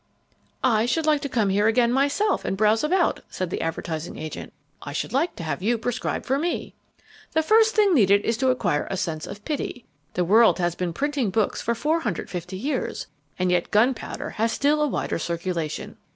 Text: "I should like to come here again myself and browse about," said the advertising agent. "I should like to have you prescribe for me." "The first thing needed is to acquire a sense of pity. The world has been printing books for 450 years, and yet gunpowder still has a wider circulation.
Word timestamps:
"I 0.63 0.87
should 0.87 1.05
like 1.05 1.21
to 1.21 1.29
come 1.29 1.49
here 1.49 1.67
again 1.67 1.93
myself 1.93 2.43
and 2.43 2.57
browse 2.57 2.83
about," 2.83 3.19
said 3.29 3.51
the 3.51 3.61
advertising 3.61 4.17
agent. 4.17 4.51
"I 4.81 4.93
should 4.93 5.13
like 5.13 5.35
to 5.35 5.43
have 5.43 5.61
you 5.61 5.77
prescribe 5.77 6.25
for 6.25 6.39
me." 6.39 6.73
"The 7.33 7.43
first 7.43 7.75
thing 7.75 7.93
needed 7.93 8.25
is 8.25 8.35
to 8.37 8.49
acquire 8.49 8.87
a 8.89 8.97
sense 8.97 9.27
of 9.27 9.45
pity. 9.45 9.85
The 10.15 10.25
world 10.25 10.57
has 10.57 10.73
been 10.73 10.91
printing 10.91 11.29
books 11.29 11.61
for 11.61 11.75
450 11.75 12.57
years, 12.57 13.05
and 13.37 13.51
yet 13.51 13.69
gunpowder 13.69 14.33
still 14.47 14.79
has 14.79 14.85
a 14.87 14.89
wider 14.89 15.19
circulation. 15.19 15.97